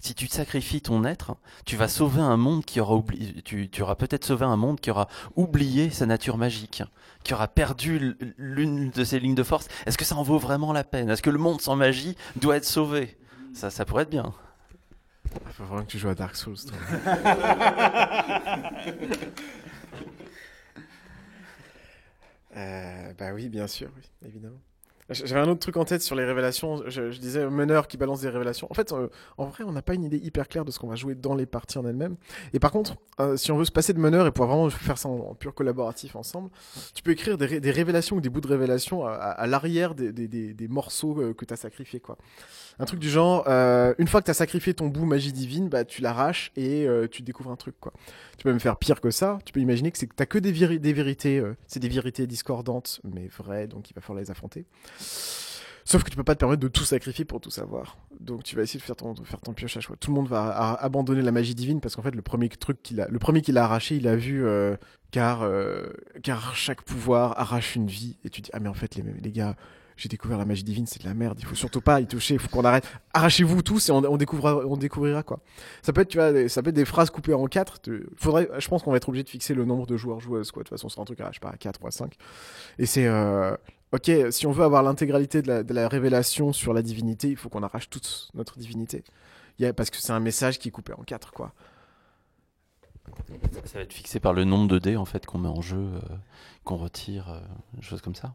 [0.00, 3.82] Si tu sacrifies ton être, tu vas sauver un monde qui aura oublié, tu, tu
[3.82, 6.82] auras peut-être sauvé un monde qui aura oublié sa nature magique,
[7.24, 9.66] qui aura perdu l'une de ses lignes de force.
[9.86, 11.10] Est-ce que ça en vaut vraiment la peine?
[11.10, 13.16] Est-ce que le monde sans magie doit être sauvé?
[13.54, 14.32] Ça, ça pourrait être bien.
[15.34, 16.56] Il faut vraiment que tu joues à Dark Souls.
[16.56, 16.76] toi.
[22.56, 24.60] Euh, bah oui, bien sûr, oui, évidemment.
[25.10, 26.82] J'avais un autre truc en tête sur les révélations.
[26.88, 28.68] Je, disais meneur qui balance des révélations.
[28.70, 30.86] En fait, euh, en vrai, on n'a pas une idée hyper claire de ce qu'on
[30.86, 32.16] va jouer dans les parties en elles-mêmes.
[32.52, 34.98] Et par contre, euh, si on veut se passer de meneur et pouvoir vraiment faire
[34.98, 36.50] ça en, pur collaboratif ensemble,
[36.94, 40.68] tu peux écrire des, ré- des révélations ou des bouts de révélations à, l'arrière des,
[40.68, 42.00] morceaux euh, que tu as sacrifiés.
[42.00, 42.16] Quoi.
[42.78, 43.46] Un truc du genre,
[43.98, 47.22] une fois que tu as sacrifié ton bout magie divine, bah, tu l'arraches et tu
[47.22, 47.74] découvres un truc.
[47.80, 47.92] Quoi.
[48.38, 49.38] Tu peux même faire pire que ça.
[49.44, 51.42] Tu peux imaginer que tu que des, véri- des vérités.
[51.66, 54.64] c'est des vérités discordantes, mais vraies, donc il va falloir les affronter.
[55.84, 57.96] Sauf que tu peux pas te permettre de tout sacrifier pour tout savoir.
[58.20, 59.96] Donc tu vas essayer de faire ton, faire ton pioche à choix.
[59.96, 63.00] Tout le monde va abandonner la magie divine parce qu'en fait le premier truc qu'il
[63.00, 64.76] a, le premier qu'il a arraché, il a vu euh,
[65.10, 65.86] car euh,
[66.22, 69.32] car chaque pouvoir arrache une vie et tu dis ah mais en fait les, les
[69.32, 69.56] gars
[69.96, 71.38] j'ai découvert la magie divine, c'est de la merde.
[71.38, 72.34] Il faut surtout pas y toucher.
[72.34, 72.84] Il faut qu'on arrête.
[73.12, 75.40] Arrachez-vous tous et on, découvrira, on découvrira quoi.
[75.82, 77.80] Ça peut être, tu vois, ça peut être des phrases coupées en quatre.
[78.16, 80.62] Faudrait, je pense qu'on va être obligé de fixer le nombre de joueurs joueuses quoi.
[80.62, 82.14] De toute façon, c'est un truc à, pas, à 4 ou à 5
[82.78, 83.54] Et c'est, euh,
[83.92, 87.36] ok, si on veut avoir l'intégralité de la, de la révélation sur la divinité, il
[87.36, 89.04] faut qu'on arrache toute notre divinité.
[89.58, 91.52] Il y a- parce que c'est un message qui est coupé en quatre quoi.
[93.64, 95.76] Ça va être fixé par le nombre de dés en fait qu'on met en jeu,
[95.78, 96.00] euh,
[96.64, 97.40] qu'on retire, euh,
[97.74, 98.34] des choses comme ça.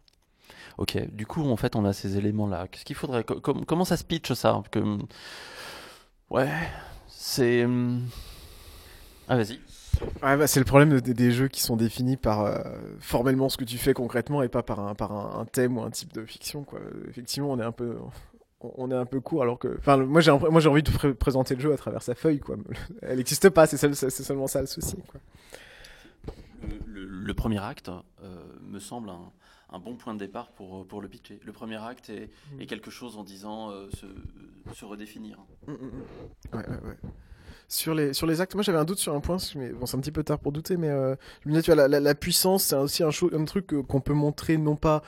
[0.77, 2.67] Ok, du coup en fait on a ces éléments là.
[2.67, 4.61] Qu'est-ce qu'il faudrait co- com- Comment ça se pitch ça?
[4.71, 4.79] Que...
[6.29, 6.49] Ouais,
[7.07, 7.63] c'est.
[7.65, 8.07] hum,
[9.27, 9.59] Ah vas-y.
[10.23, 12.61] Ouais, bah, c'est le problème de- des jeux qui sont définis par euh,
[12.99, 15.81] formellement ce que tu fais concrètement et pas par un, par un, un thème ou
[15.81, 16.63] un type de fiction.
[16.63, 16.79] Quoi.
[17.09, 17.97] Effectivement, on est un peu,
[18.61, 21.13] on est un peu court alors que, enfin, moi j'ai, moi j'ai envie de pré-
[21.13, 22.39] présenter le jeu à travers sa feuille.
[22.39, 22.57] Quoi.
[23.01, 24.97] Elle n'existe pas, c'est, seul- c'est seulement ça le souci.
[25.07, 25.19] Quoi.
[26.87, 29.31] Le, premier acte euh, me semble un,
[29.71, 31.39] un bon point de départ pour, pour le pitcher.
[31.45, 32.29] Le premier acte est,
[32.59, 34.05] est quelque chose en disant euh, se,
[34.73, 35.37] se redéfinir.
[35.67, 36.57] Mm, mm, mm.
[36.57, 36.97] Ouais, ouais, ouais.
[37.69, 39.97] Sur les, sur les actes, moi j'avais un doute sur un point, mais bon, c'est
[39.97, 43.03] un petit peu tard pour douter, mais euh, tu vois, la, la- puissance, c'est aussi
[43.03, 43.09] un,
[43.45, 45.03] truc qu'on peut montrer non pas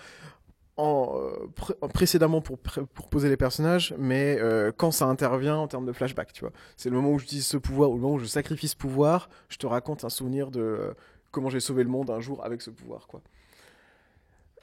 [0.78, 5.56] en, euh, pré- en précédemment pour, pour poser les personnages, mais euh, quand ça intervient
[5.58, 6.52] en termes de flashback, tu vois.
[6.78, 9.30] C'est le moment où j'utilise ce pouvoir, ou le moment où je sacrifie ce pouvoir,
[9.50, 10.93] je te raconte un souvenir de
[11.32, 13.22] comment j'ai sauvé le monde un jour avec ce pouvoir, quoi.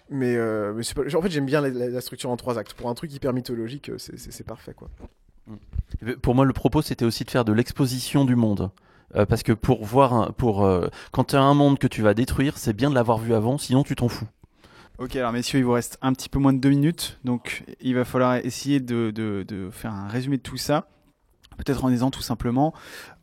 [0.09, 2.75] Mais, mais en fait, j'aime bien la, structure en trois actes.
[2.75, 4.89] Pour un truc hyper mythologique, c'est parfait, quoi.
[6.23, 8.71] Pour moi, le propos, c'était aussi de faire de l'exposition du monde.
[9.15, 12.15] Euh, parce que pour voir, pour euh, quand tu as un monde que tu vas
[12.15, 14.27] détruire, c'est bien de l'avoir vu avant, sinon tu t'en fous.
[14.99, 17.95] Ok, alors messieurs, il vous reste un petit peu moins de deux minutes, donc il
[17.95, 20.89] va falloir essayer de, faire un résumé de tout ça.
[21.59, 22.75] Peut-être en disant tout simplement,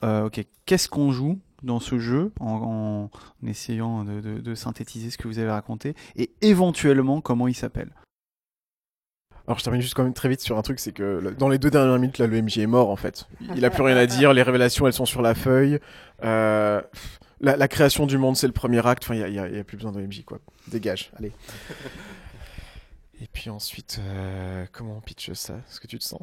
[0.04, 3.10] euh, ok, qu'est-ce qu'on joue dans ce jeu, en,
[3.46, 7.92] essayant de synthétiser ce que vous avez raconté, et éventuellement comment il s'appelle.
[9.48, 11.58] Alors je termine juste quand même très vite sur un truc, c'est que dans les
[11.58, 13.28] deux dernières minutes, là, le est mort en fait.
[13.56, 15.80] Il a plus rien à dire, les révélations elles sont sur la feuille.
[16.24, 16.82] Euh,
[17.42, 20.24] la, création du monde c'est le premier acte, enfin il y a, plus besoin de
[20.24, 20.40] quoi.
[20.70, 21.34] Dégage, allez.
[23.22, 25.56] Et puis ensuite, euh, comment on pitch ça?
[25.56, 26.22] Est-ce que tu te sens?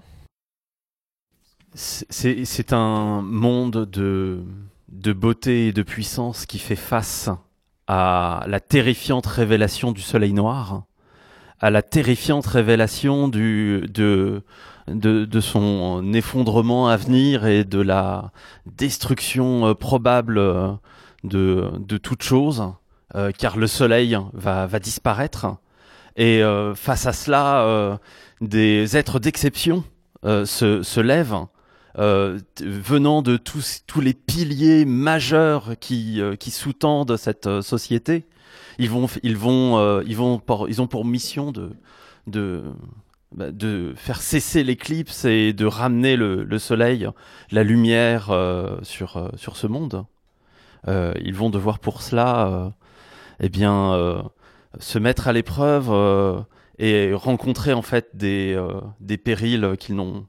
[1.74, 4.42] C'est un monde de,
[4.88, 7.30] de beauté et de puissance qui fait face
[7.86, 10.84] à la terrifiante révélation du soleil noir,
[11.60, 18.32] à la terrifiante révélation du, de, son effondrement à venir et de la
[18.66, 20.72] destruction euh, probable euh,
[21.24, 22.72] de, de toute chose,
[23.14, 25.46] euh, car le soleil va, disparaître.
[26.16, 26.42] Et
[26.74, 27.98] face à cela,
[28.40, 29.84] des êtres d'exception
[30.24, 31.46] se, lèvent
[31.96, 38.26] venant de tous, tous les piliers majeurs qui, qui sous-tendent cette société,
[38.80, 41.52] ils vont, ils vont, euh, ils vont, ils ont pour mission
[43.32, 47.08] bah, de faire cesser l'éclipse et de ramener le, le soleil,
[47.50, 50.04] la lumière euh, sur, euh, sur ce monde.
[50.86, 52.72] Ils vont devoir pour cela,
[53.38, 54.24] eh bien,
[54.78, 55.92] se mettre à l'épreuve
[56.78, 58.58] et rencontrer en fait des,
[58.98, 60.24] des périls qu'ils n'ont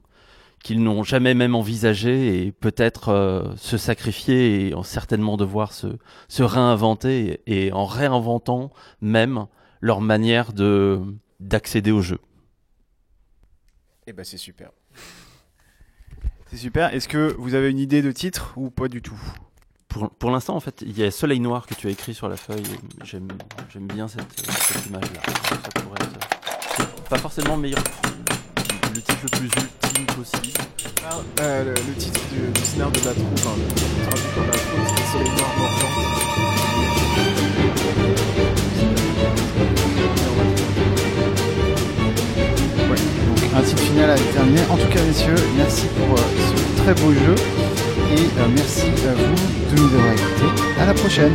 [0.62, 5.98] qu'ils n'ont jamais même envisagé et peut-être euh, se sacrifier et en certainement devoir se,
[6.28, 8.70] se réinventer et, et en réinventant
[9.00, 9.46] même
[9.80, 11.00] leur manière de
[11.40, 12.20] d'accéder au jeu.
[14.06, 14.70] Eh ben c'est super.
[16.46, 16.94] C'est super.
[16.94, 19.20] Est-ce que vous avez une idée de titre ou pas du tout?
[19.88, 22.28] Pour, pour l'instant, en fait, il y a Soleil Noir que tu as écrit sur
[22.28, 22.62] la feuille.
[23.04, 23.28] J'aime,
[23.70, 25.20] j'aime bien cette, cette image-là.
[25.48, 27.82] Ça pourrait être pas forcément meilleur,
[28.94, 30.58] le titre le plus ultime possible.
[31.40, 34.52] Euh, le, le titre du, du scénario de la troupe, enfin, le traduit comme la
[34.52, 37.02] troupe, c'est Soleil Noir Morgan.
[42.90, 44.60] Ouais, donc un titre final à terminer.
[44.70, 46.22] En tout cas, messieurs, merci pour euh,
[46.76, 47.34] ce très beau jeu
[48.14, 50.62] et euh, merci à vous de nous avoir écoutés.
[50.80, 51.34] À la prochaine.